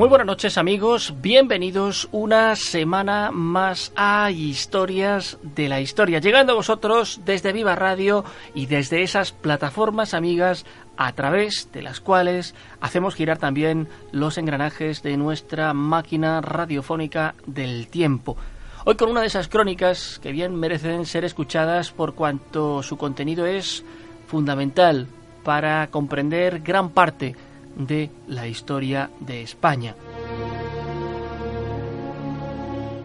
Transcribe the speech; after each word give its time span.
Muy 0.00 0.08
buenas 0.08 0.26
noches 0.26 0.56
amigos, 0.56 1.12
bienvenidos 1.20 2.08
una 2.10 2.56
semana 2.56 3.30
más 3.30 3.92
a 3.94 4.30
Historias 4.30 5.36
de 5.42 5.68
la 5.68 5.82
Historia, 5.82 6.20
llegando 6.20 6.54
a 6.54 6.56
vosotros 6.56 7.20
desde 7.26 7.52
Viva 7.52 7.76
Radio 7.76 8.24
y 8.54 8.64
desde 8.64 9.02
esas 9.02 9.32
plataformas 9.32 10.14
amigas 10.14 10.64
a 10.96 11.12
través 11.12 11.70
de 11.72 11.82
las 11.82 12.00
cuales 12.00 12.54
hacemos 12.80 13.14
girar 13.14 13.36
también 13.36 13.88
los 14.10 14.38
engranajes 14.38 15.02
de 15.02 15.18
nuestra 15.18 15.74
máquina 15.74 16.40
radiofónica 16.40 17.34
del 17.46 17.88
tiempo. 17.88 18.38
Hoy 18.86 18.94
con 18.94 19.10
una 19.10 19.20
de 19.20 19.26
esas 19.26 19.48
crónicas 19.48 20.18
que 20.22 20.32
bien 20.32 20.54
merecen 20.54 21.04
ser 21.04 21.26
escuchadas 21.26 21.90
por 21.90 22.14
cuanto 22.14 22.82
su 22.82 22.96
contenido 22.96 23.44
es 23.44 23.84
fundamental 24.28 25.08
para 25.44 25.88
comprender 25.88 26.60
gran 26.60 26.88
parte 26.88 27.36
de 27.76 28.10
la 28.28 28.46
historia 28.46 29.10
de 29.20 29.42
España. 29.42 29.94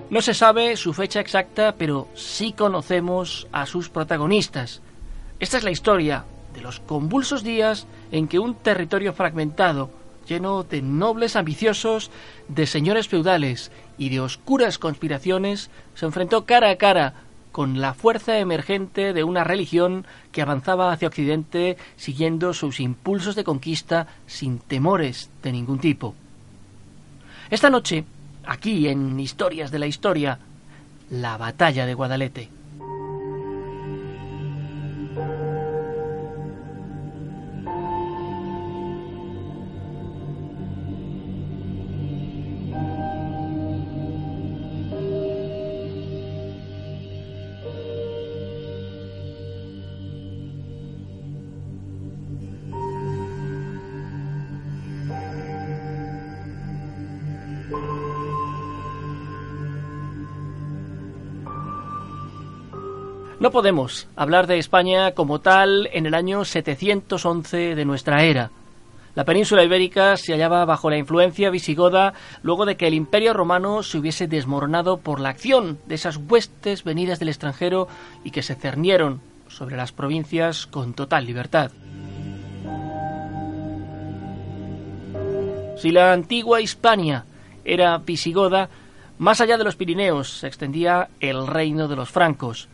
No 0.09 0.21
se 0.21 0.33
sabe 0.33 0.77
su 0.77 0.93
fecha 0.93 1.19
exacta, 1.19 1.75
pero 1.77 2.07
sí 2.13 2.53
conocemos 2.53 3.47
a 3.51 3.65
sus 3.65 3.89
protagonistas. 3.89 4.81
Esta 5.39 5.57
es 5.57 5.63
la 5.63 5.71
historia 5.71 6.25
de 6.53 6.61
los 6.61 6.79
convulsos 6.79 7.43
días 7.43 7.87
en 8.11 8.27
que 8.27 8.39
un 8.39 8.55
territorio 8.55 9.13
fragmentado, 9.13 9.89
lleno 10.27 10.63
de 10.63 10.81
nobles 10.81 11.35
ambiciosos, 11.35 12.11
de 12.47 12.65
señores 12.65 13.07
feudales 13.07 13.71
y 13.97 14.09
de 14.09 14.21
oscuras 14.21 14.77
conspiraciones, 14.77 15.69
se 15.95 16.05
enfrentó 16.05 16.45
cara 16.45 16.69
a 16.69 16.77
cara 16.77 17.24
con 17.55 17.79
la 17.79 17.93
fuerza 17.93 18.37
emergente 18.37 19.13
de 19.13 19.23
una 19.23 19.45
religión 19.45 20.05
que 20.33 20.41
avanzaba 20.41 20.91
hacia 20.91 21.07
Occidente 21.07 21.77
siguiendo 21.95 22.53
sus 22.53 22.81
impulsos 22.81 23.33
de 23.33 23.45
conquista 23.45 24.07
sin 24.27 24.59
temores 24.59 25.29
de 25.41 25.53
ningún 25.53 25.79
tipo. 25.79 26.15
Esta 27.49 27.69
noche, 27.69 28.03
aquí 28.45 28.89
en 28.89 29.17
Historias 29.21 29.71
de 29.71 29.79
la 29.79 29.87
Historia, 29.87 30.37
la 31.09 31.37
batalla 31.37 31.85
de 31.85 31.93
Guadalete. 31.93 32.49
No 63.45 63.51
podemos 63.51 64.07
hablar 64.15 64.47
de 64.47 64.57
España 64.57 65.11
como 65.11 65.39
tal 65.39 65.87
en 65.93 66.07
el 66.07 66.15
año 66.15 66.45
711 66.45 67.75
de 67.75 67.85
nuestra 67.85 68.23
era. 68.23 68.49
La 69.13 69.23
península 69.23 69.63
ibérica 69.63 70.17
se 70.17 70.31
hallaba 70.31 70.65
bajo 70.65 70.89
la 70.89 70.97
influencia 70.97 71.51
visigoda 71.51 72.15
luego 72.41 72.65
de 72.65 72.75
que 72.75 72.87
el 72.87 72.95
imperio 72.95 73.35
romano 73.35 73.83
se 73.83 73.99
hubiese 73.99 74.25
desmoronado 74.25 74.97
por 74.97 75.19
la 75.19 75.29
acción 75.29 75.77
de 75.85 75.93
esas 75.93 76.17
huestes 76.17 76.83
venidas 76.83 77.19
del 77.19 77.29
extranjero 77.29 77.87
y 78.23 78.31
que 78.31 78.41
se 78.41 78.55
cernieron 78.55 79.21
sobre 79.47 79.77
las 79.77 79.91
provincias 79.91 80.65
con 80.65 80.95
total 80.95 81.27
libertad. 81.27 81.69
Si 85.77 85.91
la 85.91 86.13
antigua 86.13 86.61
Hispania 86.61 87.25
era 87.63 87.95
visigoda, 87.99 88.69
más 89.19 89.39
allá 89.39 89.59
de 89.59 89.65
los 89.65 89.75
Pirineos 89.75 90.31
se 90.39 90.47
extendía 90.47 91.09
el 91.19 91.45
reino 91.45 91.87
de 91.87 91.95
los 91.95 92.09
francos, 92.09 92.69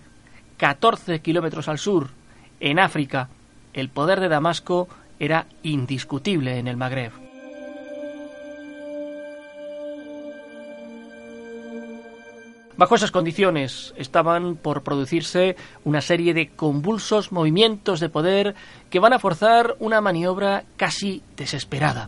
14 0.61 1.21
kilómetros 1.21 1.67
al 1.67 1.79
sur, 1.79 2.09
en 2.59 2.77
África, 2.77 3.29
el 3.73 3.89
poder 3.89 4.19
de 4.19 4.29
Damasco 4.29 4.87
era 5.17 5.47
indiscutible 5.63 6.59
en 6.59 6.67
el 6.67 6.77
Magreb. 6.77 7.11
Bajo 12.77 12.93
esas 12.93 13.09
condiciones 13.09 13.95
estaban 13.97 14.55
por 14.55 14.83
producirse 14.83 15.55
una 15.83 15.99
serie 15.99 16.35
de 16.35 16.49
convulsos 16.49 17.31
movimientos 17.31 17.99
de 17.99 18.09
poder 18.09 18.53
que 18.91 18.99
van 18.99 19.13
a 19.13 19.19
forzar 19.19 19.75
una 19.79 19.99
maniobra 19.99 20.65
casi 20.77 21.23
desesperada. 21.35 22.07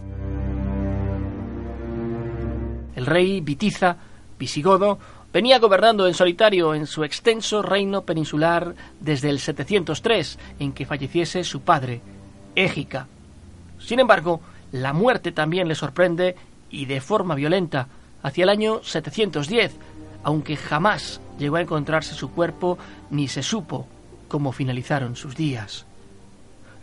El 2.95 3.07
rey 3.07 3.41
Vitiza, 3.41 3.97
visigodo, 4.37 4.99
Venía 5.33 5.57
gobernando 5.57 6.05
en 6.05 6.13
solitario 6.13 6.75
en 6.75 6.85
su 6.85 7.03
extenso 7.03 7.63
reino 7.63 8.03
peninsular 8.03 8.75
desde 8.99 9.31
el 9.31 9.39
703, 9.39 10.37
en 10.59 10.73
que 10.73 10.85
falleciese 10.85 11.43
su 11.43 11.61
padre, 11.61 12.01
Égica. 12.53 13.07
Sin 13.79 13.99
embargo, 13.99 14.41
la 14.71 14.93
muerte 14.93 15.31
también 15.31 15.67
le 15.67 15.73
sorprende 15.73 16.35
y 16.69 16.85
de 16.85 17.01
forma 17.01 17.33
violenta 17.33 17.87
hacia 18.21 18.43
el 18.43 18.49
año 18.49 18.83
710, 18.83 19.75
aunque 20.23 20.55
jamás 20.55 21.19
llegó 21.39 21.55
a 21.55 21.61
encontrarse 21.61 22.13
su 22.13 22.29
cuerpo 22.29 22.77
ni 23.09 23.27
se 23.27 23.41
supo 23.41 23.87
cómo 24.27 24.51
finalizaron 24.51 25.15
sus 25.15 25.35
días. 25.35 25.87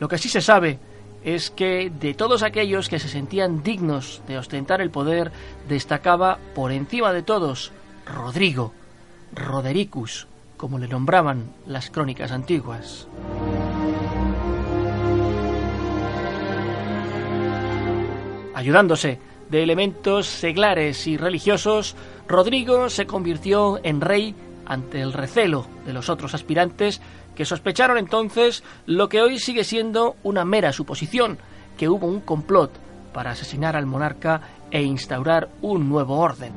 Lo 0.01 0.09
que 0.09 0.19
sí 0.19 0.29
se 0.29 0.41
sabe 0.41 0.81
es 1.23 1.53
que 1.53 1.89
de 1.89 2.15
todos 2.15 2.43
aquellos 2.43 2.89
que 2.89 2.99
se 2.99 3.09
sentían 3.09 3.63
dignos 3.63 4.23
de 4.27 4.39
ostentar 4.39 4.81
el 4.81 4.91
poder, 4.91 5.31
destacaba 5.69 6.39
por 6.53 6.73
encima 6.73 7.13
de 7.13 7.23
todos 7.23 7.71
Rodrigo, 8.07 8.73
Rodericus, 9.35 10.27
como 10.57 10.79
le 10.79 10.89
nombraban 10.89 11.53
las 11.67 11.91
crónicas 11.91 12.33
antiguas. 12.33 13.07
Ayudándose 18.55 19.19
de 19.49 19.63
elementos 19.63 20.27
seglares 20.27 21.07
y 21.07 21.17
religiosos, 21.17 21.97
Rodrigo 22.29 22.91
se 22.91 23.07
convirtió 23.07 23.81
en 23.83 24.01
rey 24.01 24.35
ante 24.67 25.01
el 25.01 25.13
recelo 25.13 25.67
de 25.85 25.93
los 25.93 26.09
otros 26.09 26.35
aspirantes 26.35 27.01
que 27.35 27.45
sospecharon 27.45 27.99
entonces 27.99 28.63
lo 28.87 29.09
que 29.09 29.23
hoy 29.23 29.39
sigue 29.39 29.65
siendo 29.65 30.17
una 30.23 30.45
mera 30.45 30.73
suposición, 30.73 31.39
que 31.79 31.89
hubo 31.89 32.07
un 32.07 32.21
complot 32.21 32.71
para 33.13 33.31
asesinar 33.31 33.77
al 33.77 33.87
monarca 33.87 34.43
e 34.71 34.83
instaurar 34.83 35.49
un 35.63 35.89
nuevo 35.89 36.19
orden. 36.19 36.53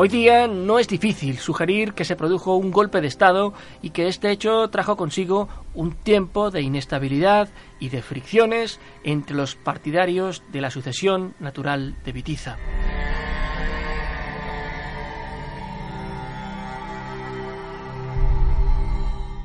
Hoy 0.00 0.08
día 0.08 0.46
no 0.46 0.78
es 0.78 0.86
difícil 0.86 1.38
sugerir 1.38 1.92
que 1.92 2.04
se 2.04 2.14
produjo 2.14 2.54
un 2.54 2.70
golpe 2.70 3.00
de 3.00 3.08
Estado 3.08 3.52
y 3.82 3.90
que 3.90 4.06
este 4.06 4.30
hecho 4.30 4.68
trajo 4.70 4.96
consigo 4.96 5.48
un 5.74 5.90
tiempo 5.90 6.52
de 6.52 6.62
inestabilidad 6.62 7.48
y 7.80 7.88
de 7.88 8.00
fricciones 8.00 8.78
entre 9.02 9.34
los 9.34 9.56
partidarios 9.56 10.44
de 10.52 10.60
la 10.60 10.70
sucesión 10.70 11.34
natural 11.40 11.96
de 12.04 12.12
Vitiza. 12.12 12.58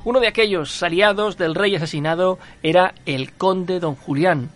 Uno 0.05 0.19
de 0.19 0.27
aquellos 0.27 0.83
aliados 0.83 1.35
del 1.35 1.55
rey 1.55 1.75
asesinado 1.75 2.37
era 2.61 2.93
el 3.07 3.33
conde 3.33 3.79
don 3.79 3.95
Julián, 3.95 4.51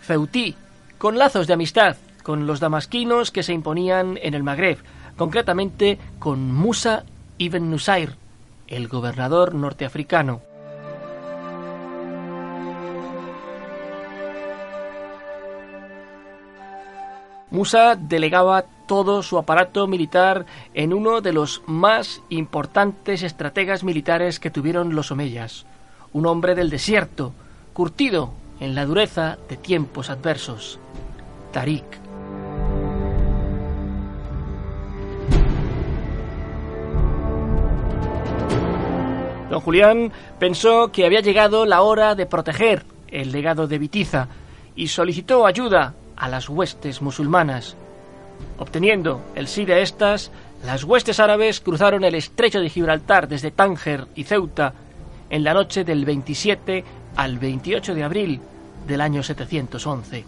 Feutí, 0.00 0.54
con 0.98 1.18
lazos 1.18 1.48
de 1.48 1.54
amistad 1.54 1.96
con 2.22 2.46
los 2.46 2.60
damasquinos 2.60 3.30
que 3.30 3.42
se 3.42 3.52
imponían 3.52 4.18
en 4.22 4.34
el 4.34 4.42
Magreb, 4.42 4.78
concretamente 5.20 5.98
con 6.18 6.50
Musa 6.50 7.04
ibn 7.36 7.70
Nusair, 7.70 8.16
el 8.68 8.88
gobernador 8.88 9.54
norteafricano. 9.54 10.40
Musa 17.50 17.96
delegaba 17.96 18.64
todo 18.88 19.22
su 19.22 19.36
aparato 19.36 19.86
militar 19.86 20.46
en 20.72 20.94
uno 20.94 21.20
de 21.20 21.34
los 21.34 21.60
más 21.66 22.22
importantes 22.30 23.22
estrategas 23.22 23.84
militares 23.84 24.40
que 24.40 24.48
tuvieron 24.48 24.94
los 24.94 25.10
omeyas, 25.10 25.66
un 26.14 26.24
hombre 26.24 26.54
del 26.54 26.70
desierto, 26.70 27.34
curtido 27.74 28.32
en 28.58 28.74
la 28.74 28.86
dureza 28.86 29.36
de 29.50 29.58
tiempos 29.58 30.08
adversos, 30.08 30.78
Tarik. 31.52 31.99
Don 39.50 39.60
Julián 39.60 40.12
pensó 40.38 40.92
que 40.92 41.04
había 41.04 41.20
llegado 41.20 41.66
la 41.66 41.82
hora 41.82 42.14
de 42.14 42.24
proteger 42.24 42.84
el 43.08 43.32
legado 43.32 43.66
de 43.66 43.78
Vitiza 43.78 44.28
y 44.76 44.86
solicitó 44.86 45.44
ayuda 45.44 45.94
a 46.16 46.28
las 46.28 46.48
huestes 46.48 47.02
musulmanas. 47.02 47.76
Obteniendo 48.58 49.20
el 49.34 49.48
sí 49.48 49.64
de 49.64 49.82
estas, 49.82 50.30
las 50.64 50.84
huestes 50.84 51.18
árabes 51.18 51.60
cruzaron 51.60 52.04
el 52.04 52.14
estrecho 52.14 52.60
de 52.60 52.70
Gibraltar 52.70 53.26
desde 53.26 53.50
Tánger 53.50 54.06
y 54.14 54.22
Ceuta 54.22 54.72
en 55.28 55.42
la 55.42 55.52
noche 55.52 55.82
del 55.82 56.04
27 56.04 56.84
al 57.16 57.38
28 57.40 57.94
de 57.94 58.04
abril 58.04 58.40
del 58.86 59.00
año 59.00 59.24
711. 59.24 60.24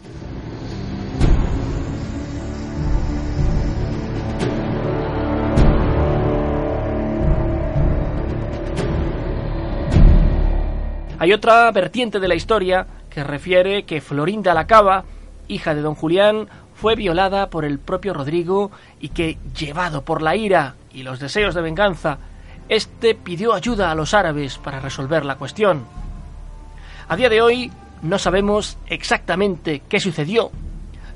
Hay 11.22 11.32
otra 11.32 11.70
vertiente 11.70 12.18
de 12.18 12.26
la 12.26 12.34
historia 12.34 12.84
que 13.08 13.22
refiere 13.22 13.84
que 13.84 14.00
Florinda 14.00 14.54
la 14.54 14.66
Cava, 14.66 15.04
hija 15.46 15.72
de 15.72 15.80
don 15.80 15.94
Julián, 15.94 16.48
fue 16.74 16.96
violada 16.96 17.48
por 17.48 17.64
el 17.64 17.78
propio 17.78 18.12
Rodrigo 18.12 18.72
y 18.98 19.10
que, 19.10 19.38
llevado 19.56 20.02
por 20.02 20.20
la 20.20 20.34
ira 20.34 20.74
y 20.92 21.04
los 21.04 21.20
deseos 21.20 21.54
de 21.54 21.62
venganza, 21.62 22.18
éste 22.68 23.14
pidió 23.14 23.54
ayuda 23.54 23.92
a 23.92 23.94
los 23.94 24.14
árabes 24.14 24.58
para 24.58 24.80
resolver 24.80 25.24
la 25.24 25.36
cuestión. 25.36 25.84
A 27.06 27.14
día 27.14 27.28
de 27.28 27.40
hoy 27.40 27.70
no 28.02 28.18
sabemos 28.18 28.76
exactamente 28.88 29.80
qué 29.88 30.00
sucedió. 30.00 30.50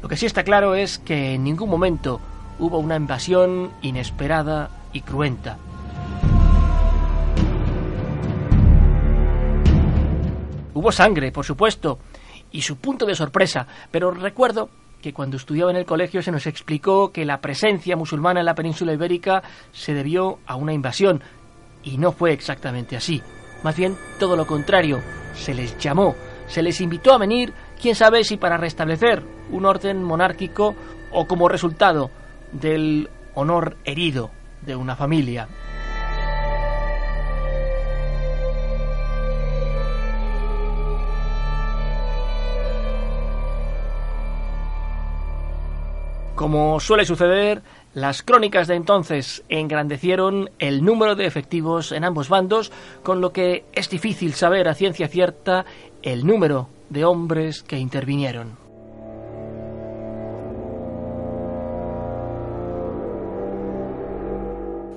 Lo 0.03 0.09
que 0.09 0.17
sí 0.17 0.25
está 0.25 0.45
claro 0.45 0.77
es 0.77 1.01
que 1.01 1.35
en 1.35 1.43
ningún 1.43 1.69
momento 1.69 2.21
hubo 2.61 2.79
una 2.79 2.95
invasión 2.95 3.73
inesperada 3.83 4.71
y 4.93 5.01
cruenta. 5.01 5.59
Hubo 10.77 10.93
sangre, 10.93 11.33
por 11.33 11.47
supuesto, 11.47 11.99
y 12.53 12.61
su 12.61 12.77
punto 12.77 13.07
de 13.07 13.15
sorpresa, 13.15 13.67
pero 13.91 14.11
recuerdo 14.11 14.69
que 15.01 15.15
cuando 15.15 15.39
estudiaba 15.39 15.71
en 15.71 15.79
el 15.79 15.87
colegio 15.87 16.21
se 16.21 16.31
nos 16.31 16.47
explicó 16.47 17.11
que 17.13 17.25
la 17.25 17.41
presencia 17.41 17.97
musulmana 17.97 18.41
en 18.41 18.47
la 18.47 18.55
península 18.55 18.93
ibérica 18.93 19.43
se 19.73 19.95
debió 19.95 20.39
a 20.47 20.55
una 20.55 20.75
invasión, 20.75 21.23
y 21.83 21.97
no 21.97 22.13
fue 22.13 22.35
exactamente 22.35 22.95
así. 22.95 23.23
Más 23.63 23.75
bien 23.75 23.97
todo 24.19 24.37
lo 24.37 24.47
contrario, 24.47 25.01
se 25.35 25.55
les 25.55 25.79
llamó, 25.79 26.15
se 26.47 26.63
les 26.63 26.79
invitó 26.83 27.15
a 27.15 27.19
venir, 27.19 27.55
quién 27.81 27.95
sabe 27.95 28.23
si 28.23 28.37
para 28.37 28.59
restablecer 28.59 29.23
un 29.51 29.65
orden 29.65 30.05
monárquico 30.05 30.77
o 31.11 31.27
como 31.27 31.49
resultado 31.49 32.11
del 32.53 33.09
honor 33.35 33.79
herido 33.87 34.31
de 34.61 34.77
una 34.77 34.95
familia. 34.95 35.49
Como 46.47 46.79
suele 46.79 47.05
suceder, 47.05 47.61
las 47.93 48.23
crónicas 48.23 48.69
de 48.69 48.77
entonces 48.77 49.43
engrandecieron 49.49 50.49
el 50.61 50.85
número 50.85 51.17
de 51.17 51.27
efectivos 51.27 51.91
en 51.91 52.05
ambos 52.05 52.29
bandos, 52.29 52.71
con 53.03 53.21
lo 53.21 53.33
que 53.33 53.65
es 53.73 53.91
difícil 53.91 54.33
saber 54.33 54.69
a 54.69 54.75
ciencia 54.75 55.09
cierta 55.09 55.67
el 56.03 56.25
número 56.25 56.69
de 56.89 57.05
hombres 57.05 57.65
que 57.65 57.79
intervinieron. 57.79 58.57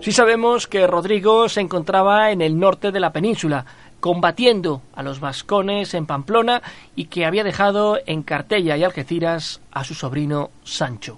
Sí 0.01 0.11
sabemos 0.11 0.67
que 0.67 0.85
Rodrigo 0.85 1.49
se 1.49 1.61
encontraba 1.61 2.29
en 2.29 2.41
el 2.41 2.59
norte 2.59 2.91
de 2.91 2.99
la 2.99 3.11
península, 3.11 3.65
combatiendo 3.99 4.83
a 4.93 5.01
los 5.01 5.19
vascones 5.19 5.95
en 5.95 6.05
Pamplona 6.05 6.61
y 6.95 7.05
que 7.05 7.25
había 7.25 7.43
dejado 7.43 7.97
en 8.05 8.21
Cartella 8.21 8.77
y 8.77 8.83
Algeciras 8.83 9.61
a 9.71 9.83
su 9.83 9.95
sobrino 9.95 10.51
Sancho. 10.63 11.17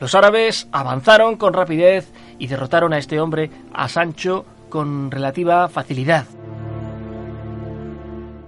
Los 0.00 0.14
árabes 0.14 0.68
avanzaron 0.72 1.36
con 1.36 1.52
rapidez 1.52 2.12
y 2.38 2.46
derrotaron 2.48 2.92
a 2.92 2.98
este 2.98 3.20
hombre, 3.20 3.50
a 3.72 3.88
Sancho, 3.88 4.44
con 4.68 5.10
relativa 5.10 5.68
facilidad. 5.68 6.26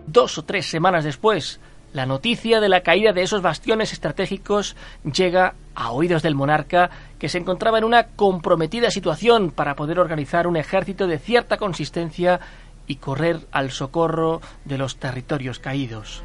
Dos 0.06 0.38
o 0.38 0.44
tres 0.44 0.66
semanas 0.66 1.04
después, 1.04 1.60
la 1.92 2.04
noticia 2.04 2.60
de 2.60 2.68
la 2.68 2.82
caída 2.82 3.12
de 3.12 3.22
esos 3.22 3.42
bastiones 3.42 3.92
estratégicos 3.92 4.76
llega 5.04 5.54
a 5.74 5.92
oídos 5.92 6.22
del 6.22 6.34
monarca, 6.34 6.90
que 7.18 7.28
se 7.28 7.38
encontraba 7.38 7.78
en 7.78 7.84
una 7.84 8.08
comprometida 8.08 8.90
situación 8.90 9.50
para 9.50 9.76
poder 9.76 9.98
organizar 9.98 10.46
un 10.46 10.56
ejército 10.56 11.06
de 11.06 11.18
cierta 11.18 11.56
consistencia 11.56 12.40
y 12.86 12.96
correr 12.96 13.46
al 13.52 13.70
socorro 13.70 14.40
de 14.64 14.78
los 14.78 14.96
territorios 14.96 15.58
caídos. 15.58 16.22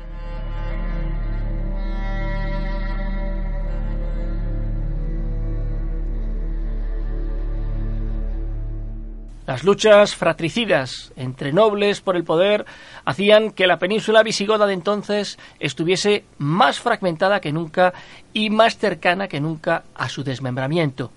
Las 9.48 9.64
luchas 9.64 10.16
fratricidas 10.16 11.12
entre 11.16 11.52
nobles 11.52 12.02
por 12.02 12.16
el 12.16 12.24
poder 12.24 12.66
hacían 13.06 13.52
que 13.52 13.66
la 13.66 13.80
península 13.80 14.22
visigoda 14.22 14.68
de 14.68 14.74
entonces 14.74 15.40
estuviese 15.60 16.26
más 16.38 16.80
fragmentada 16.80 17.40
que 17.40 17.52
nunca 17.52 17.94
y 18.34 18.52
más 18.52 18.78
cercana 18.78 19.28
que 19.28 19.42
nunca 19.42 19.84
a 19.96 20.10
su 20.10 20.24
desmembramiento. 20.24 21.12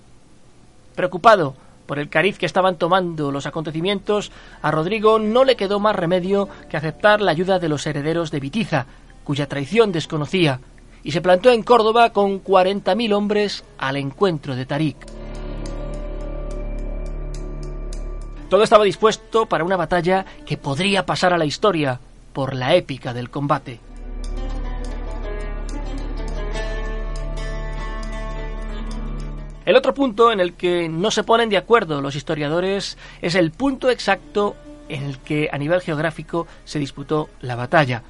Preocupado 0.95 1.55
por 1.85 1.99
el 1.99 2.09
cariz 2.09 2.39
que 2.39 2.47
estaban 2.47 2.77
tomando 2.77 3.31
los 3.31 3.45
acontecimientos, 3.45 4.31
a 4.63 4.71
Rodrigo 4.71 5.19
no 5.19 5.43
le 5.43 5.55
quedó 5.55 5.79
más 5.79 5.95
remedio 5.95 6.49
que 6.67 6.77
aceptar 6.77 7.21
la 7.21 7.31
ayuda 7.31 7.59
de 7.59 7.69
los 7.69 7.85
herederos 7.85 8.31
de 8.31 8.39
Vitiza, 8.39 8.87
cuya 9.23 9.47
traición 9.47 9.91
desconocía, 9.91 10.61
y 11.03 11.11
se 11.11 11.21
plantó 11.21 11.51
en 11.51 11.61
Córdoba 11.61 12.09
con 12.09 12.39
cuarenta 12.39 12.95
mil 12.95 13.13
hombres 13.13 13.63
al 13.77 13.97
encuentro 13.97 14.55
de 14.55 14.65
Tarik. 14.65 15.24
Todo 18.55 18.63
estaba 18.63 18.85
dispuesto 18.85 19.47
para 19.47 19.65
una 19.65 19.75
batalla 19.75 20.25
que 20.45 20.55
podría 20.55 21.05
pasar 21.05 21.33
a 21.33 21.37
la 21.37 21.43
historia 21.43 21.99
por 22.31 22.55
la 22.55 22.73
épica 22.73 23.13
del 23.13 23.29
combate. 23.29 23.81
El 29.65 29.75
otro 29.75 29.93
punto 29.93 30.31
en 30.31 30.39
el 30.39 30.53
que 30.53 30.87
no 30.87 31.11
se 31.11 31.25
ponen 31.25 31.49
de 31.49 31.57
acuerdo 31.57 31.99
los 31.99 32.15
historiadores 32.15 32.97
es 33.21 33.35
el 33.35 33.51
punto 33.51 33.89
exacto 33.89 34.55
en 34.87 35.03
el 35.03 35.19
que 35.19 35.49
a 35.51 35.57
nivel 35.57 35.81
geográfico 35.81 36.47
se 36.63 36.79
disputó 36.79 37.27
la 37.41 37.57
batalla. 37.57 38.03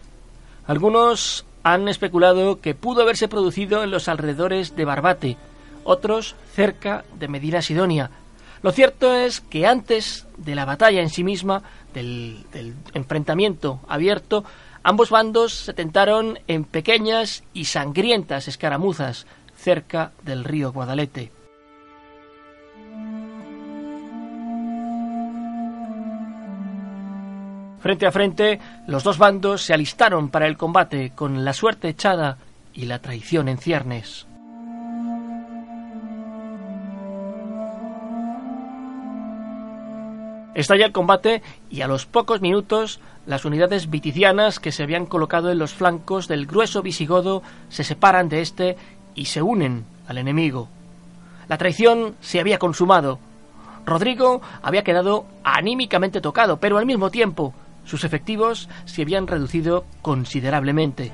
Algunos 0.67 1.47
han 1.63 1.87
especulado 1.87 2.61
que 2.61 2.75
pudo 2.75 3.01
haberse 3.01 3.27
producido 3.27 3.83
en 3.83 3.89
los 3.89 4.07
alrededores 4.07 4.75
de 4.75 4.85
Barbate, 4.85 5.37
otros 5.83 6.35
cerca 6.53 7.03
de 7.17 7.29
Medina 7.29 7.63
Sidonia, 7.63 8.11
lo 8.65 8.72
cierto 8.72 9.13
es 9.13 9.41
que 9.41 9.67
antes 9.67 10.25
de 10.38 10.55
la 10.55 10.65
batalla 10.65 11.00
en 11.00 11.12
sí 11.12 11.24
misma, 11.24 11.62
del, 11.93 12.43
enfrentamiento 12.95 13.79
abierto, 13.88 14.43
ambos 14.81 15.12
bandos 15.12 15.53
se 15.53 15.75
tentaron 15.75 16.39
en 16.48 16.63
pequeñas 16.63 17.43
y 17.53 17.65
sangrientas 17.65 18.48
escaramuzas 18.48 19.27
cerca 19.55 20.13
del 20.24 20.43
río 20.43 20.72
Guadalete. 20.74 21.31
Frente 27.81 28.07
a 28.07 28.12
frente, 28.12 28.60
los 28.88 29.03
dos 29.03 29.19
bandos 29.19 29.62
se 29.62 29.75
alistaron 29.75 30.29
para 30.29 30.48
el 30.48 30.57
combate 30.57 31.12
con 31.12 31.45
la 31.45 31.53
suerte 31.53 31.89
echada 31.89 32.39
y 32.74 32.88
la 32.88 32.98
traición 32.98 33.48
en 33.48 33.60
ciernes. 33.60 34.25
Estalla 40.55 40.85
el 40.85 40.93
combate 40.93 41.43
y 41.69 41.81
a 41.81 41.88
los 41.88 42.05
pocos 42.05 42.41
minutos 42.41 43.01
las 43.25 43.43
unidades 43.43 43.89
viticianas 43.89 44.62
que 44.62 44.71
se 44.71 44.83
habían 44.83 45.05
colocado 45.05 45.51
en 45.51 45.59
los 45.59 45.74
flancos 45.74 46.29
del 46.29 46.45
grueso 46.45 46.81
visigodo 46.81 47.43
se 47.67 47.83
separan 47.83 48.29
de 48.29 48.39
éste 48.39 48.77
y 49.15 49.25
se 49.25 49.41
unen 49.41 49.83
al 50.07 50.17
enemigo. 50.17 50.69
La 51.50 51.57
traición 51.57 52.15
se 52.21 52.39
había 52.39 52.57
consumado. 52.57 53.19
Rodrigo 53.85 54.41
había 54.63 54.83
quedado 54.83 55.25
anímicamente 55.43 56.21
tocado, 56.21 56.57
pero 56.57 56.77
al 56.77 56.85
mismo 56.85 57.12
tiempo 57.12 57.53
sus 57.83 58.05
efectivos 58.05 58.69
se 58.85 59.01
habían 59.01 59.27
reducido 59.27 59.83
considerablemente. 60.01 61.12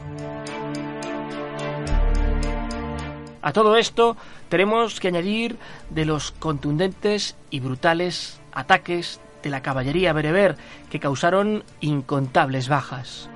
A 3.41 3.53
todo 3.53 3.75
esto 3.75 4.17
tenemos 4.49 4.99
que 4.99 5.07
añadir 5.07 5.57
de 5.89 6.05
los 6.05 6.31
contundentes 6.31 7.35
y 7.49 7.59
brutales 7.59 8.39
ataques 8.53 9.19
de 9.41 9.49
la 9.49 9.61
caballería 9.61 10.13
bereber 10.13 10.57
que 10.89 10.99
causaron 10.99 11.63
incontables 11.79 12.69
bajas. 12.69 13.29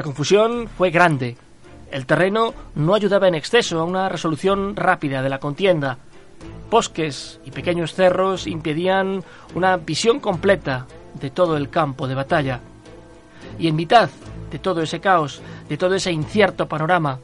La 0.00 0.04
confusión 0.04 0.66
fue 0.66 0.90
grande. 0.90 1.36
El 1.90 2.06
terreno 2.06 2.54
no 2.74 2.94
ayudaba 2.94 3.28
en 3.28 3.34
exceso 3.34 3.80
a 3.80 3.84
una 3.84 4.08
resolución 4.08 4.74
rápida 4.74 5.20
de 5.22 5.28
la 5.28 5.38
contienda. 5.38 5.98
Bosques 6.70 7.38
y 7.44 7.50
pequeños 7.50 7.94
cerros 7.94 8.46
impedían 8.46 9.22
una 9.54 9.76
visión 9.76 10.20
completa 10.20 10.86
de 11.20 11.30
todo 11.30 11.56
el 11.56 11.68
campo 11.68 12.08
de 12.08 12.14
batalla. 12.14 12.60
Y 13.58 13.68
en 13.68 13.76
mitad 13.76 14.08
de 14.50 14.58
todo 14.58 14.80
ese 14.80 15.00
caos, 15.00 15.42
de 15.68 15.76
todo 15.76 15.94
ese 15.94 16.12
incierto 16.12 16.66
panorama, 16.66 17.18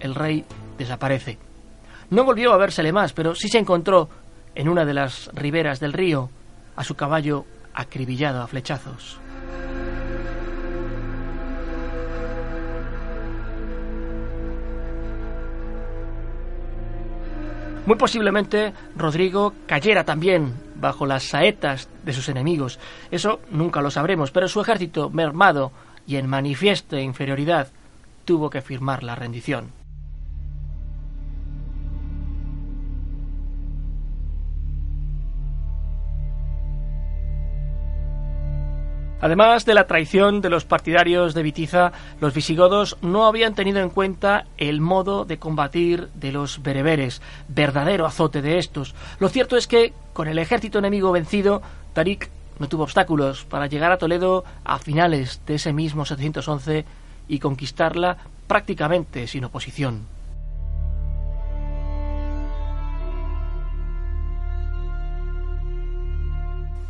el 0.00 0.14
rey 0.14 0.44
desaparece. 0.78 1.51
No 2.12 2.24
volvió 2.24 2.52
a 2.52 2.58
vérsele 2.58 2.92
más, 2.92 3.14
pero 3.14 3.34
sí 3.34 3.48
se 3.48 3.56
encontró 3.56 4.10
en 4.54 4.68
una 4.68 4.84
de 4.84 4.92
las 4.92 5.30
riberas 5.32 5.80
del 5.80 5.94
río 5.94 6.28
a 6.76 6.84
su 6.84 6.94
caballo 6.94 7.46
acribillado 7.72 8.42
a 8.42 8.46
flechazos. 8.46 9.18
Muy 17.86 17.96
posiblemente 17.96 18.74
Rodrigo 18.94 19.54
cayera 19.66 20.04
también 20.04 20.52
bajo 20.76 21.06
las 21.06 21.22
saetas 21.22 21.88
de 22.04 22.12
sus 22.12 22.28
enemigos. 22.28 22.78
Eso 23.10 23.40
nunca 23.50 23.80
lo 23.80 23.90
sabremos, 23.90 24.30
pero 24.32 24.48
su 24.48 24.60
ejército, 24.60 25.08
mermado 25.08 25.72
y 26.06 26.16
en 26.16 26.28
manifiesta 26.28 27.00
inferioridad, 27.00 27.68
tuvo 28.26 28.50
que 28.50 28.60
firmar 28.60 29.02
la 29.02 29.14
rendición. 29.14 29.81
Además 39.22 39.64
de 39.64 39.74
la 39.74 39.86
traición 39.86 40.40
de 40.40 40.50
los 40.50 40.64
partidarios 40.64 41.32
de 41.32 41.44
Vitiza, 41.44 41.92
los 42.20 42.34
visigodos 42.34 42.98
no 43.02 43.24
habían 43.24 43.54
tenido 43.54 43.78
en 43.78 43.88
cuenta 43.88 44.46
el 44.58 44.80
modo 44.80 45.24
de 45.24 45.38
combatir 45.38 46.08
de 46.14 46.32
los 46.32 46.60
bereberes, 46.60 47.22
verdadero 47.46 48.04
azote 48.04 48.42
de 48.42 48.58
estos. 48.58 48.96
Lo 49.20 49.28
cierto 49.28 49.56
es 49.56 49.68
que, 49.68 49.92
con 50.12 50.26
el 50.26 50.40
ejército 50.40 50.80
enemigo 50.80 51.12
vencido, 51.12 51.62
Tarik 51.92 52.30
no 52.58 52.68
tuvo 52.68 52.82
obstáculos 52.82 53.44
para 53.44 53.68
llegar 53.68 53.92
a 53.92 53.98
Toledo 53.98 54.42
a 54.64 54.80
finales 54.80 55.40
de 55.46 55.54
ese 55.54 55.72
mismo 55.72 56.04
711 56.04 56.84
y 57.28 57.38
conquistarla 57.38 58.16
prácticamente 58.48 59.28
sin 59.28 59.44
oposición. 59.44 60.08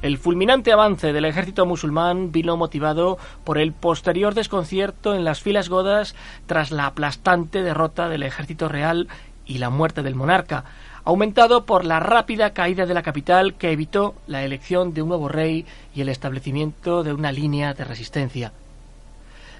El 0.03 0.19
fulminante 0.19 0.73
avance 0.73 1.13
del 1.13 1.25
ejército 1.25 1.65
musulmán 1.65 2.33
vino 2.33 2.57
motivado 2.57 3.19
por 3.45 3.57
el 3.57 3.73
posterior 3.73 4.35
desconcierto 4.35 5.15
en 5.15 5.25
las 5.25 5.41
filas 5.43 5.69
godas 5.69 6.17
tras 6.47 6.73
la 6.73 6.87
aplastante 6.87 7.63
derrota 7.63 8.09
del 8.09 8.25
ejército 8.25 8.69
real 8.69 9.07
y 9.47 9.59
la 9.59 9.71
muerte 9.71 10.03
del 10.03 10.17
monarca, 10.17 10.65
aumentado 11.05 11.67
por 11.67 11.85
la 11.85 12.01
rápida 12.01 12.53
caída 12.53 12.85
de 12.85 12.95
la 12.95 13.05
capital 13.05 13.55
que 13.55 13.71
evitó 13.71 14.17
la 14.27 14.43
elección 14.43 14.93
de 14.93 15.03
un 15.03 15.09
nuevo 15.09 15.29
rey 15.29 15.67
y 15.95 16.01
el 16.01 16.09
establecimiento 16.09 17.05
de 17.05 17.13
una 17.13 17.31
línea 17.31 17.73
de 17.73 17.85
resistencia. 17.85 18.53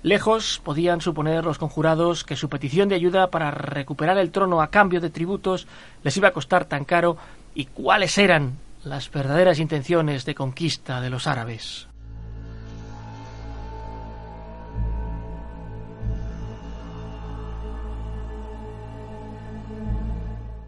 Lejos 0.03 0.61
podían 0.65 1.01
suponer 1.01 1.45
los 1.45 1.59
conjurados 1.59 2.25
que 2.25 2.35
su 2.35 2.49
petición 2.49 2.89
de 2.89 2.97
ayuda 2.97 3.31
para 3.31 3.53
recuperar 3.53 4.19
el 4.19 4.33
trono 4.33 4.61
a 4.61 4.71
cambio 4.71 5.01
de 5.01 5.11
tributos 5.11 5.69
les 6.03 6.17
iba 6.17 6.29
a 6.29 6.33
costar 6.33 6.65
tan 6.65 6.85
caro 6.85 7.17
y 7.55 7.67
cuáles 7.67 8.19
eran 8.19 8.57
las 8.85 9.11
verdaderas 9.11 9.59
intenciones 9.59 10.25
de 10.25 10.35
conquista 10.35 11.01
de 11.01 11.11
los 11.11 11.27
árabes. 11.27 11.87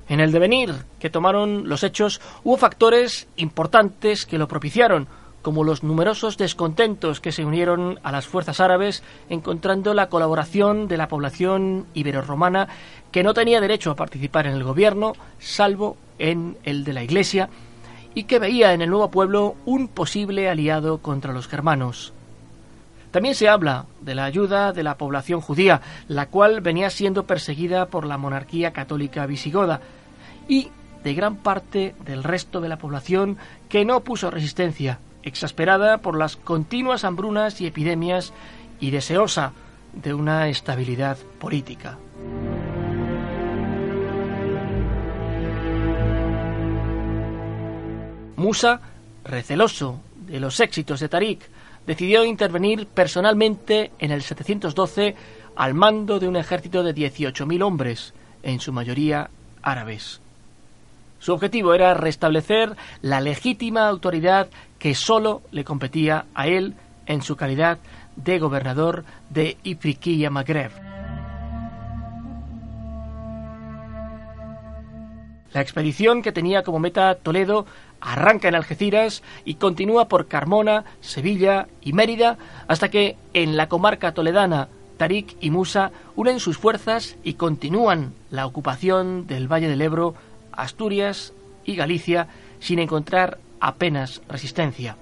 En 0.08 0.20
el 0.20 0.32
devenir 0.32 0.74
que 1.00 1.10
tomaron 1.10 1.68
los 1.68 1.82
hechos 1.82 2.20
hubo 2.44 2.56
factores 2.56 3.26
importantes 3.36 4.26
que 4.26 4.38
lo 4.38 4.46
propiciaron, 4.46 5.08
como 5.42 5.64
los 5.64 5.82
numerosos 5.82 6.36
descontentos 6.36 7.20
que 7.20 7.32
se 7.32 7.44
unieron 7.44 7.98
a 8.02 8.12
las 8.12 8.26
fuerzas 8.26 8.60
árabes, 8.60 9.02
encontrando 9.28 9.92
la 9.92 10.08
colaboración 10.08 10.88
de 10.88 10.96
la 10.98 11.08
población 11.08 11.86
ibero-romana 11.94 12.68
que 13.10 13.22
no 13.22 13.34
tenía 13.34 13.60
derecho 13.60 13.90
a 13.90 13.96
participar 13.96 14.46
en 14.46 14.54
el 14.54 14.64
gobierno, 14.64 15.14
salvo 15.38 15.96
en 16.18 16.58
el 16.64 16.84
de 16.84 16.92
la 16.92 17.02
Iglesia, 17.02 17.50
y 18.14 18.24
que 18.24 18.38
veía 18.38 18.72
en 18.72 18.82
el 18.82 18.90
nuevo 18.90 19.10
pueblo 19.10 19.56
un 19.64 19.88
posible 19.88 20.48
aliado 20.48 20.98
contra 20.98 21.32
los 21.32 21.48
germanos. 21.48 22.12
También 23.10 23.34
se 23.34 23.48
habla 23.48 23.86
de 24.00 24.14
la 24.14 24.24
ayuda 24.24 24.72
de 24.72 24.82
la 24.82 24.96
población 24.96 25.40
judía, 25.40 25.80
la 26.08 26.26
cual 26.26 26.60
venía 26.60 26.90
siendo 26.90 27.24
perseguida 27.24 27.86
por 27.86 28.06
la 28.06 28.18
monarquía 28.18 28.72
católica 28.72 29.26
visigoda, 29.26 29.80
y 30.48 30.70
de 31.04 31.14
gran 31.14 31.36
parte 31.36 31.94
del 32.04 32.24
resto 32.24 32.60
de 32.60 32.68
la 32.68 32.78
población 32.78 33.36
que 33.68 33.84
no 33.84 34.00
puso 34.00 34.30
resistencia, 34.30 34.98
exasperada 35.22 35.98
por 35.98 36.16
las 36.18 36.36
continuas 36.36 37.04
hambrunas 37.04 37.60
y 37.60 37.66
epidemias 37.66 38.32
y 38.80 38.90
deseosa 38.90 39.52
de 39.92 40.12
una 40.12 40.48
estabilidad 40.48 41.16
política. 41.38 41.98
Musa, 48.36 48.80
receloso 49.24 50.00
de 50.26 50.40
los 50.40 50.60
éxitos 50.60 51.00
de 51.00 51.08
Tarik, 51.08 51.48
decidió 51.86 52.24
intervenir 52.24 52.86
personalmente 52.86 53.92
en 53.98 54.10
el 54.10 54.22
712 54.22 55.14
al 55.56 55.74
mando 55.74 56.18
de 56.18 56.28
un 56.28 56.36
ejército 56.36 56.82
de 56.82 56.94
18.000 56.94 57.62
hombres, 57.62 58.14
en 58.42 58.60
su 58.60 58.72
mayoría 58.72 59.30
árabes. 59.62 60.20
Su 61.18 61.32
objetivo 61.32 61.74
era 61.74 61.94
restablecer 61.94 62.76
la 63.00 63.20
legítima 63.20 63.88
autoridad 63.88 64.48
que 64.78 64.94
sólo 64.94 65.42
le 65.52 65.64
competía 65.64 66.26
a 66.34 66.46
él 66.48 66.74
en 67.06 67.22
su 67.22 67.36
calidad 67.36 67.78
de 68.16 68.38
gobernador 68.38 69.04
de 69.30 69.56
Ifriqiya 69.64 70.30
Magreb. 70.30 70.93
La 75.54 75.60
expedición 75.60 76.22
que 76.22 76.32
tenía 76.32 76.64
como 76.64 76.80
meta 76.80 77.14
Toledo 77.14 77.64
arranca 78.00 78.48
en 78.48 78.56
Algeciras 78.56 79.22
y 79.44 79.54
continúa 79.54 80.08
por 80.08 80.26
Carmona, 80.26 80.84
Sevilla 81.00 81.68
y 81.80 81.92
Mérida 81.92 82.36
hasta 82.66 82.90
que 82.90 83.16
en 83.34 83.56
la 83.56 83.68
comarca 83.68 84.12
toledana 84.12 84.68
Tarik 84.96 85.36
y 85.40 85.50
Musa 85.50 85.92
unen 86.16 86.40
sus 86.40 86.58
fuerzas 86.58 87.16
y 87.22 87.34
continúan 87.34 88.14
la 88.30 88.46
ocupación 88.46 89.28
del 89.28 89.46
Valle 89.46 89.68
del 89.68 89.80
Ebro, 89.80 90.16
Asturias 90.50 91.32
y 91.64 91.76
Galicia 91.76 92.26
sin 92.58 92.80
encontrar 92.80 93.38
apenas 93.60 94.22
resistencia. 94.28 94.96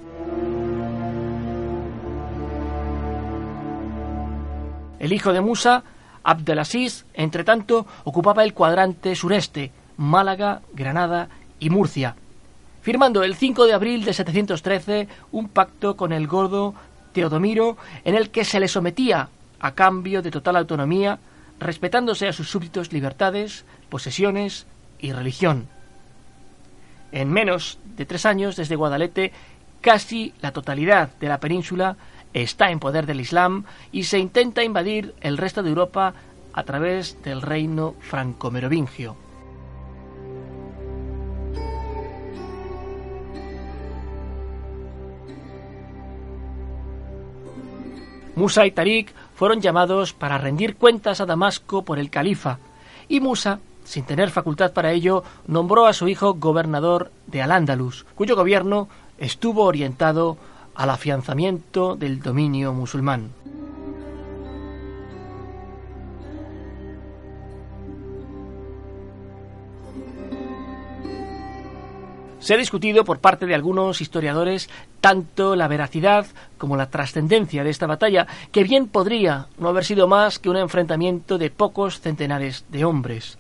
El 4.99 5.14
hijo 5.14 5.32
de 5.32 5.40
Musa, 5.40 5.82
Abdelaziz, 6.23 7.06
entre 7.14 7.42
tanto, 7.42 7.87
ocupaba 8.04 8.44
el 8.44 8.52
cuadrante 8.52 9.16
sureste, 9.16 9.73
Málaga, 10.02 10.62
Granada 10.75 11.28
y 11.61 11.71
Murcia, 11.71 12.16
firmando 12.82 13.23
el 13.23 13.37
5 13.37 13.66
de 13.66 13.73
abril 13.73 14.04
de 14.04 14.12
713 14.12 15.06
un 15.30 15.49
pacto 15.49 15.97
con 15.97 16.12
el 16.12 16.26
gordo 16.26 16.75
Teodomiro 17.12 17.76
en 18.04 18.16
el 18.16 18.30
que 18.30 18.44
se 18.44 18.59
le 18.59 18.66
sometía 18.66 19.28
a 19.61 19.75
cambio 19.76 20.21
de 20.21 20.32
total 20.32 20.56
autonomía, 20.56 21.21
respetándose 21.61 22.26
a 22.26 22.32
sus 22.32 22.50
súbditos 22.50 22.92
libertades, 22.92 23.64
posesiones 23.90 24.66
y 24.99 25.12
religión. 25.12 25.68
En 27.12 27.30
menos 27.30 27.78
de 27.97 28.04
tres 28.04 28.26
años 28.26 28.56
desde 28.56 28.75
Guadalete, 28.75 29.30
casi 29.80 30.35
la 30.40 30.50
totalidad 30.50 31.11
de 31.21 31.28
la 31.28 31.38
península 31.38 31.97
está 32.35 32.73
en 32.73 32.80
poder 32.80 33.06
del 33.06 33.21
Islam 33.21 33.66
y 33.92 34.02
se 34.02 34.18
intenta 34.18 34.64
invadir 34.64 35.14
el 35.21 35.38
resto 35.38 35.62
de 35.62 35.68
Europa 35.68 36.14
a 36.52 36.62
través 36.64 37.23
del 37.23 37.40
reino 37.40 37.94
franco-merovingio. 38.00 39.16
Musa 48.42 48.66
y 48.66 48.72
Tarik 48.72 49.14
fueron 49.37 49.61
llamados 49.61 50.12
para 50.12 50.37
rendir 50.37 50.75
cuentas 50.75 51.20
a 51.20 51.26
Damasco 51.26 51.84
por 51.84 52.00
el 52.00 52.11
califa, 52.11 52.58
y 53.08 53.20
Musa, 53.20 53.61
sin 53.84 54.04
tener 54.04 54.32
facultad 54.32 54.72
para 54.72 54.90
ello, 54.90 55.22
nombró 55.46 55.87
a 55.87 55.92
su 55.92 56.08
hijo 56.08 56.34
gobernador 56.34 57.12
de 57.28 57.40
Al-Ándalus, 57.40 58.04
cuyo 58.16 58.34
gobierno 58.34 58.88
estuvo 59.18 59.62
orientado 59.62 60.38
al 60.75 60.90
afianzamiento 60.90 61.94
del 61.94 62.20
dominio 62.20 62.72
musulmán. 62.72 63.30
Se 72.52 72.56
ha 72.56 72.59
discutido 72.59 73.06
por 73.06 73.18
parte 73.18 73.47
de 73.47 73.54
algunos 73.54 74.02
historiadores 74.02 74.68
tanto 75.00 75.56
la 75.56 75.68
veracidad 75.68 76.26
como 76.59 76.76
la 76.76 76.90
trascendencia 76.90 77.64
de 77.64 77.71
esta 77.71 77.87
batalla, 77.87 78.26
que 78.52 78.62
bien 78.62 78.88
podría 78.88 79.47
no 79.56 79.71
haber 79.71 79.87
sido 79.87 80.06
más 80.06 80.38
que 80.38 80.50
un 80.50 80.59
enfrentamiento 80.59 81.38
de 81.38 81.49
pocos 81.49 82.02
centenares 82.02 82.66
de 82.68 82.85
hombres. 82.85 83.38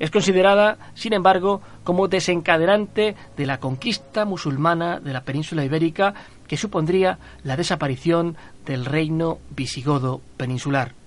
Es 0.00 0.10
considerada, 0.10 0.76
sin 0.94 1.12
embargo, 1.12 1.62
como 1.84 2.08
desencadenante 2.08 3.14
de 3.36 3.46
la 3.46 3.60
conquista 3.60 4.24
musulmana 4.24 4.98
de 4.98 5.12
la 5.12 5.22
península 5.22 5.64
ibérica 5.64 6.14
que 6.48 6.56
supondría 6.56 7.16
la 7.44 7.56
desaparición 7.56 8.36
del 8.66 8.86
reino 8.86 9.38
visigodo 9.50 10.20
peninsular. 10.36 10.97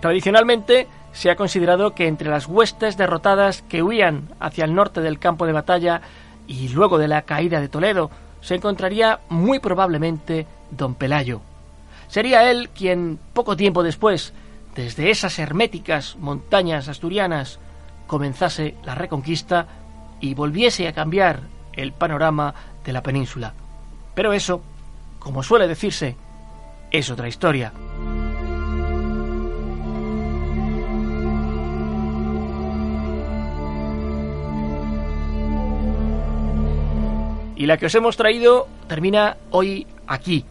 Tradicionalmente 0.00 0.86
se 1.12 1.30
ha 1.30 1.36
considerado 1.36 1.94
que 1.94 2.06
entre 2.06 2.30
las 2.30 2.46
huestes 2.46 2.96
derrotadas 2.96 3.62
que 3.62 3.82
huían 3.82 4.28
hacia 4.38 4.64
el 4.64 4.74
norte 4.74 5.00
del 5.00 5.18
campo 5.18 5.46
de 5.46 5.52
batalla 5.52 6.00
y 6.46 6.68
luego 6.68 6.98
de 6.98 7.08
la 7.08 7.22
caída 7.22 7.60
de 7.60 7.68
Toledo 7.68 8.10
se 8.40 8.54
encontraría 8.54 9.20
muy 9.28 9.58
probablemente 9.58 10.46
don 10.70 10.94
Pelayo. 10.94 11.40
Sería 12.06 12.50
él 12.50 12.70
quien, 12.70 13.18
poco 13.32 13.56
tiempo 13.56 13.82
después, 13.82 14.32
desde 14.74 15.10
esas 15.10 15.38
herméticas 15.38 16.16
montañas 16.16 16.88
asturianas, 16.88 17.58
comenzase 18.06 18.76
la 18.84 18.94
reconquista 18.94 19.66
y 20.20 20.34
volviese 20.34 20.86
a 20.88 20.92
cambiar 20.92 21.40
el 21.72 21.92
panorama 21.92 22.54
de 22.84 22.92
la 22.92 23.02
península. 23.02 23.52
Pero 24.14 24.32
eso, 24.32 24.62
como 25.18 25.42
suele 25.42 25.68
decirse, 25.68 26.16
es 26.90 27.10
otra 27.10 27.28
historia. 27.28 27.72
Y 37.58 37.66
la 37.66 37.76
que 37.76 37.86
os 37.86 37.94
hemos 37.96 38.16
traído 38.16 38.68
termina 38.86 39.36
hoy 39.50 39.84
aquí. 40.06 40.44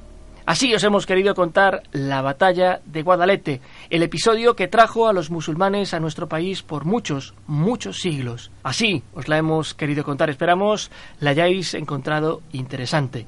Así 0.46 0.74
os 0.76 0.84
hemos 0.84 1.06
querido 1.06 1.34
contar 1.36 1.84
la 1.94 2.22
batalla 2.22 2.82
de 2.86 3.02
Guadalete, 3.02 3.62
el 3.90 4.04
episodio 4.04 4.58
que 4.58 4.68
trajo 4.68 5.08
a 5.08 5.14
los 5.14 5.32
musulmanes 5.32 5.94
a 5.94 6.02
nuestro 6.02 6.28
país 6.28 6.64
por 6.64 6.84
muchos, 6.84 7.34
muchos 7.48 8.02
siglos. 8.02 8.52
Así 8.62 9.04
os 9.14 9.30
la 9.30 9.38
hemos 9.38 9.74
querido 9.74 10.04
contar. 10.04 10.30
Esperamos 10.30 10.92
la 11.22 11.30
hayáis 11.30 11.74
encontrado 11.76 12.42
interesante. 12.52 13.26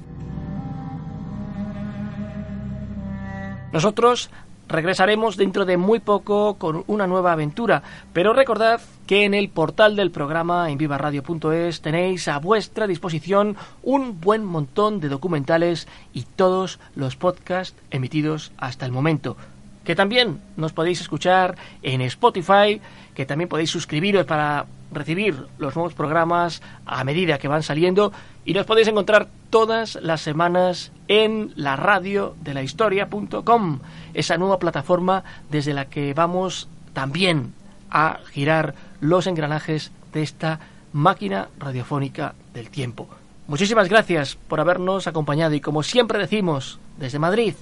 Nosotros 3.72 4.30
Regresaremos 4.70 5.36
dentro 5.36 5.64
de 5.64 5.76
muy 5.76 5.98
poco 5.98 6.54
con 6.54 6.84
una 6.86 7.08
nueva 7.08 7.32
aventura, 7.32 7.82
pero 8.12 8.32
recordad 8.32 8.80
que 9.04 9.24
en 9.24 9.34
el 9.34 9.48
portal 9.48 9.96
del 9.96 10.12
programa 10.12 10.70
en 10.70 10.78
vivaradio.es 10.78 11.80
tenéis 11.80 12.28
a 12.28 12.38
vuestra 12.38 12.86
disposición 12.86 13.56
un 13.82 14.20
buen 14.20 14.44
montón 14.44 15.00
de 15.00 15.08
documentales 15.08 15.88
y 16.14 16.22
todos 16.22 16.78
los 16.94 17.16
podcasts 17.16 17.76
emitidos 17.90 18.52
hasta 18.58 18.86
el 18.86 18.92
momento 18.92 19.36
que 19.84 19.96
también 19.96 20.40
nos 20.56 20.72
podéis 20.72 21.00
escuchar 21.00 21.56
en 21.82 22.02
Spotify, 22.02 22.80
que 23.14 23.26
también 23.26 23.48
podéis 23.48 23.70
suscribiros 23.70 24.24
para 24.24 24.66
recibir 24.92 25.46
los 25.58 25.74
nuevos 25.74 25.94
programas 25.94 26.62
a 26.86 27.04
medida 27.04 27.38
que 27.38 27.48
van 27.48 27.62
saliendo 27.62 28.12
y 28.44 28.54
nos 28.54 28.66
podéis 28.66 28.88
encontrar 28.88 29.28
todas 29.50 29.96
las 30.02 30.20
semanas 30.20 30.92
en 31.08 31.52
la 31.56 31.76
radio 31.76 32.34
de 32.42 32.54
la 32.54 32.62
historia.com, 32.62 33.80
esa 34.14 34.36
nueva 34.36 34.58
plataforma 34.58 35.24
desde 35.50 35.74
la 35.74 35.86
que 35.86 36.14
vamos 36.14 36.68
también 36.92 37.54
a 37.90 38.18
girar 38.30 38.74
los 39.00 39.26
engranajes 39.26 39.92
de 40.12 40.22
esta 40.22 40.60
máquina 40.92 41.48
radiofónica 41.58 42.34
del 42.54 42.70
tiempo. 42.70 43.08
Muchísimas 43.46 43.88
gracias 43.88 44.36
por 44.36 44.60
habernos 44.60 45.06
acompañado 45.06 45.54
y 45.54 45.60
como 45.60 45.82
siempre 45.82 46.18
decimos, 46.18 46.78
desde 46.98 47.18
Madrid, 47.18 47.54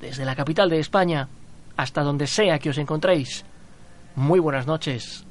desde 0.00 0.24
la 0.24 0.34
capital 0.34 0.70
de 0.70 0.80
España, 0.80 1.28
hasta 1.76 2.02
donde 2.02 2.26
sea 2.26 2.58
que 2.58 2.70
os 2.70 2.78
encontréis, 2.78 3.44
muy 4.16 4.40
buenas 4.40 4.66
noches 4.66 5.25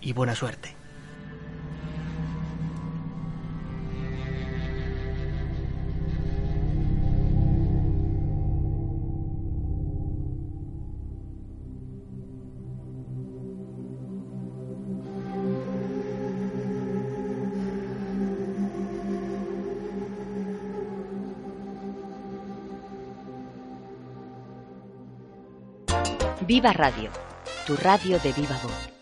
y 0.00 0.12
buena 0.12 0.34
suerte. 0.34 0.76
Viva 26.46 26.72
Radio, 26.72 27.12
tu 27.64 27.76
radio 27.76 28.18
de 28.18 28.32
viva 28.32 28.58
voz. 28.60 28.99